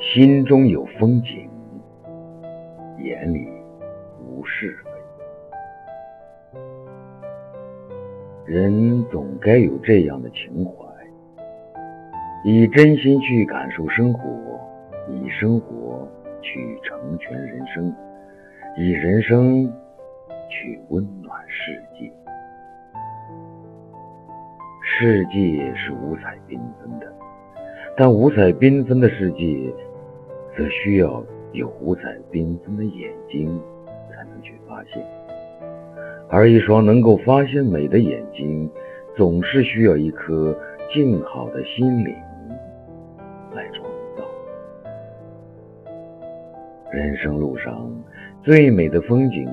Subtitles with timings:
[0.00, 1.48] 心中有风景，
[3.04, 3.46] 眼里
[4.18, 6.58] 无是非。
[8.46, 10.72] 人总该有这样的情怀，
[12.44, 14.58] 以真心去感受生活，
[15.10, 16.08] 以生活
[16.40, 17.94] 去成全人生，
[18.78, 19.70] 以人生
[20.48, 22.10] 去温暖世界。
[24.82, 27.06] 世界是五彩缤纷的，
[27.98, 29.72] 但五彩缤纷的世界，
[30.56, 33.60] 则需要有五彩缤纷的眼睛
[34.10, 35.02] 才能去发现。
[36.28, 38.70] 而一双能够发现美的眼睛，
[39.16, 40.56] 总是需要一颗
[40.92, 42.14] 静好的心灵
[43.54, 43.84] 来创
[44.16, 44.24] 造。
[46.92, 47.90] 人生路上
[48.42, 49.48] 最美的风景，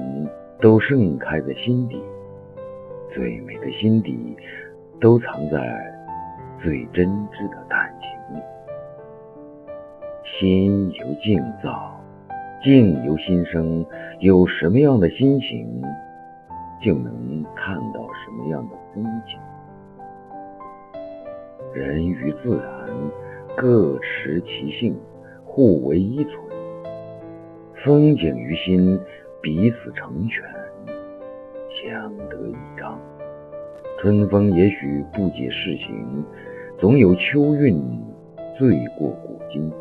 [0.60, 2.02] 都盛开在心底。
[3.14, 4.38] 最美的心底。
[5.00, 5.60] 都藏在
[6.60, 7.87] 最真挚的感情里。
[10.36, 12.00] 心由境造，
[12.62, 13.86] 境由心生。
[14.20, 15.82] 有什么样的心情，
[16.84, 19.40] 就能看到什么样的风景。
[21.74, 22.90] 人与自然
[23.56, 24.96] 各持其性，
[25.46, 26.36] 互为依存。
[27.86, 29.00] 风景于心，
[29.42, 30.44] 彼此成全，
[31.84, 33.00] 相得益彰。
[34.02, 36.24] 春风也许不解世情，
[36.78, 37.82] 总有秋韵
[38.58, 39.72] 醉过古今。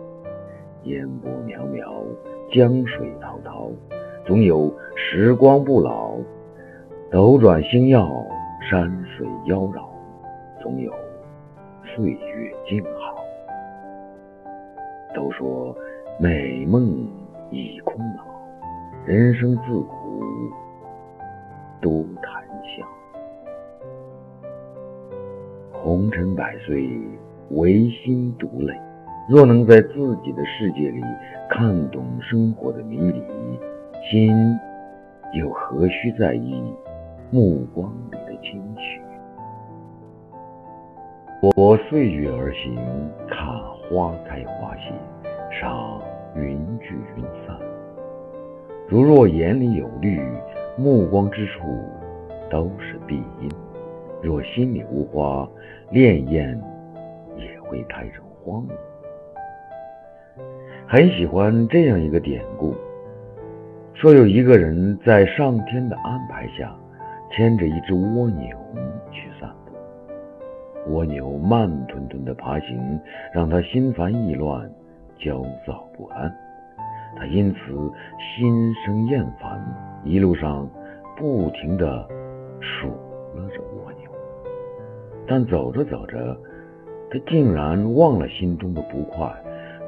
[0.86, 2.04] 烟波渺渺，
[2.52, 3.70] 江水滔滔，
[4.24, 6.16] 总有时光不老。
[7.10, 8.08] 斗转星耀，
[8.70, 9.84] 山水妖娆，
[10.60, 10.92] 总有
[11.84, 13.16] 岁月静好。
[15.14, 15.74] 都说
[16.20, 16.84] 美梦
[17.50, 18.24] 已空老，
[19.06, 20.22] 人生自古
[21.80, 22.86] 多谈笑。
[25.72, 26.88] 红尘百岁，
[27.50, 28.74] 唯心独累。
[29.28, 31.02] 若能在自己的世界里
[31.50, 33.20] 看懂生活的迷离，
[34.08, 34.32] 心
[35.32, 36.62] 又何须在意
[37.32, 39.00] 目光里的清许？
[41.56, 42.76] 我岁月而行，
[43.28, 43.48] 看
[43.90, 44.92] 花开花谢，
[45.60, 46.00] 赏
[46.36, 47.58] 云聚云散。
[48.86, 50.20] 如若眼里有绿，
[50.78, 51.62] 目光之处
[52.48, 53.50] 都是碧荫。
[54.22, 55.48] 若心里无花，
[55.90, 56.56] 潋滟
[57.36, 58.70] 也会开成荒芜。
[60.86, 62.74] 很喜欢这样一个典故，
[63.94, 66.74] 说有一个人在上天的安排下，
[67.32, 68.56] 牵着一只蜗牛
[69.10, 70.92] 去散步。
[70.92, 73.00] 蜗牛慢吞吞的爬行，
[73.32, 74.70] 让他心烦意乱、
[75.18, 76.32] 焦躁不安。
[77.16, 77.58] 他因此
[78.20, 79.60] 心生厌烦，
[80.04, 80.68] 一路上
[81.16, 82.06] 不停的
[82.60, 82.88] 数
[83.34, 84.10] 落着蜗牛。
[85.26, 86.36] 但走着走着，
[87.10, 89.34] 他竟然忘了心中的不快，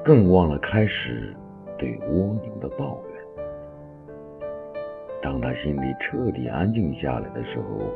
[0.09, 1.37] 更忘了开始
[1.77, 3.21] 对蜗牛的抱怨。
[5.21, 7.93] 当他心里彻底安静下来的时候，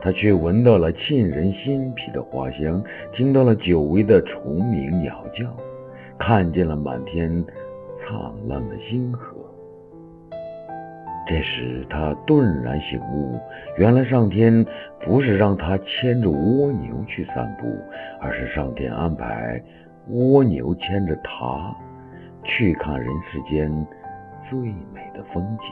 [0.00, 2.80] 他却闻到了沁人心脾的花香，
[3.12, 5.52] 听到了久违的虫鸣鸟叫，
[6.16, 7.28] 看见了满天
[7.98, 9.34] 灿烂的星河。
[11.26, 13.36] 这时，他顿然醒悟，
[13.78, 14.64] 原来上天
[15.00, 17.66] 不是让他牵着蜗牛去散步，
[18.20, 19.60] 而是上天安排
[20.10, 21.74] 蜗牛牵着它
[22.42, 23.70] 去看人世间
[24.48, 25.66] 最美的风景。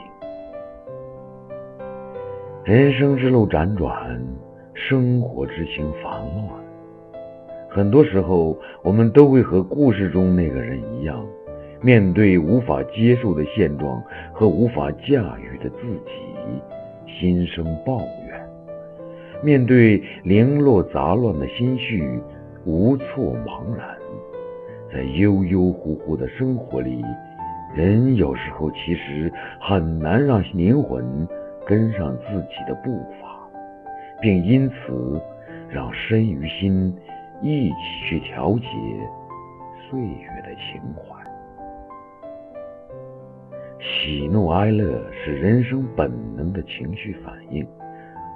[2.63, 4.21] 人生之路辗转，
[4.73, 6.47] 生活之情烦乱，
[7.69, 11.25] 很多时候，我们都会和故事中那个人一样。
[11.81, 16.11] 面对无法接受的现状和无法驾驭的自己，
[17.05, 18.39] 心生抱怨；
[19.43, 22.19] 面对零落杂乱的心绪，
[22.65, 23.87] 无措茫然。
[24.91, 27.03] 在悠悠乎乎的生活里，
[27.75, 31.27] 人有时候其实很难让灵魂
[31.65, 33.37] 跟上自己的步伐，
[34.21, 35.21] 并因此
[35.69, 36.95] 让身与心
[37.41, 37.75] 一起
[38.07, 38.67] 去调节
[39.89, 41.15] 岁月的情怀。
[43.79, 47.67] 喜怒哀乐是人生本能的情绪反应，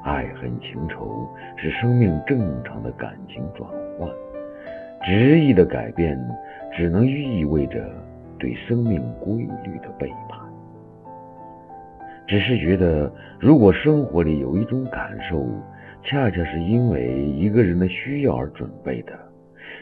[0.03, 4.09] 爱恨情仇是生命正常的感情转换。
[5.03, 6.19] 执意的改变，
[6.75, 7.83] 只能意味着
[8.39, 9.33] 对生命规
[9.63, 10.39] 律的背叛。
[12.27, 15.45] 只是觉得，如果生活里有一种感受，
[16.03, 19.13] 恰恰是因为一个人的需要而准备的；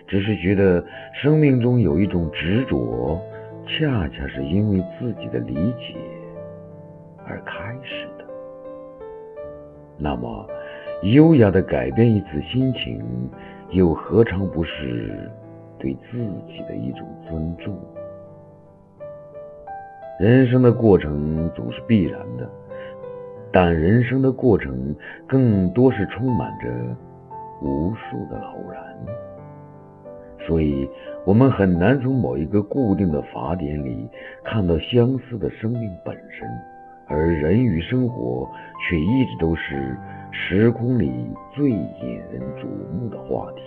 [0.08, 0.84] 只是觉得
[1.14, 3.22] 生命中有一种执着。
[3.68, 5.96] 恰恰是因为自己的理解
[7.28, 8.26] 而开始的。
[9.96, 10.50] 那么，
[11.04, 13.00] 优雅的改变一次心情，
[13.72, 15.30] 又何尝不是
[15.78, 16.18] 对自
[16.48, 17.78] 己的一种尊重？
[20.20, 22.50] 人生的过程总是必然的，
[23.54, 24.96] 但人生的过程
[25.28, 26.68] 更多是充满着
[27.62, 28.84] 无数的偶然，
[30.48, 30.90] 所以
[31.24, 34.10] 我们很难从某一个固定的法典里
[34.44, 36.48] 看到相似的生命本身，
[37.08, 38.50] 而人与生活
[38.90, 39.96] 却一直都是
[40.32, 41.12] 时空里
[41.54, 43.62] 最引人瞩目的话题。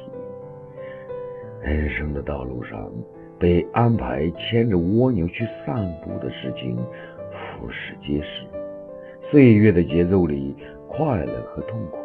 [1.61, 2.91] 人生的道路上。
[3.39, 5.75] 被安排牵着蜗牛去散
[6.05, 6.77] 步的事情，
[7.33, 8.47] 俯拾皆是。
[9.29, 10.55] 岁月的节奏里，
[10.87, 11.99] 快乐和痛苦，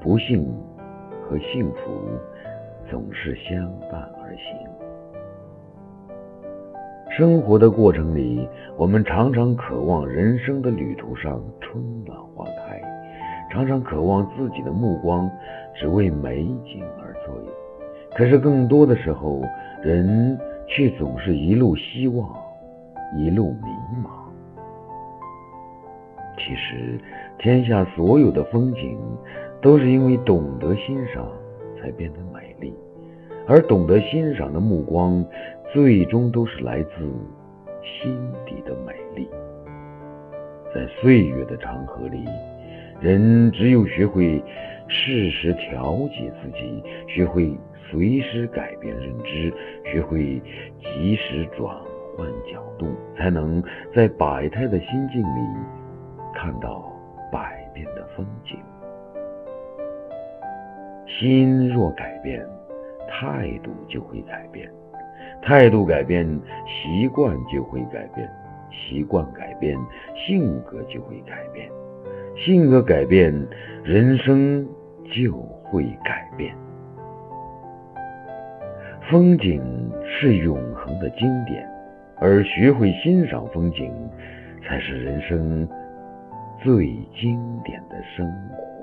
[0.00, 0.46] 不幸
[1.20, 1.78] 和幸福，
[2.88, 4.56] 总是相伴而行。
[7.10, 12.43] 生活的过程里，我们常常渴望人生的旅途上春暖花，
[13.54, 15.30] 常常渴望自己的目光
[15.76, 17.32] 只为美景而醉。
[18.16, 19.44] 可是更多的时候，
[19.80, 20.36] 人
[20.66, 22.28] 却总是一路希望，
[23.16, 23.68] 一路迷
[24.02, 24.10] 茫。
[26.36, 26.98] 其实，
[27.38, 28.98] 天下所有的风景，
[29.62, 31.24] 都是因为懂得欣赏，
[31.80, 32.74] 才变得美丽。
[33.46, 35.24] 而懂得欣赏的目光，
[35.72, 36.90] 最终都是来自
[37.84, 39.28] 心底的美丽。
[40.74, 42.24] 在岁月的长河里，
[43.04, 44.42] 人只有学会
[44.88, 47.54] 适时调节自己，学会。
[47.90, 49.52] 随时改变认知，
[49.84, 50.42] 学会
[50.80, 51.76] 及时转
[52.16, 53.62] 换角度，才能
[53.94, 55.38] 在百态的心境里
[56.34, 56.90] 看到
[57.30, 58.58] 百变的风景。
[61.06, 62.44] 心若改变，
[63.06, 64.66] 态度就会改变；
[65.42, 66.26] 态度改变，
[66.66, 68.26] 习惯就会改变；
[68.72, 69.78] 习惯改变，
[70.26, 71.68] 性格就会改变；
[72.36, 73.32] 性格改变，
[73.84, 74.66] 人生
[75.04, 75.32] 就
[75.64, 76.54] 会改变。
[79.10, 79.62] 风景
[80.04, 81.64] 是永恒的经典，
[82.16, 83.92] 而学会欣赏风景，
[84.62, 85.68] 才是人生
[86.62, 88.73] 最经典的生活。